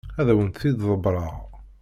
[0.21, 1.33] Ad awent-t-id-ḍebbreɣ.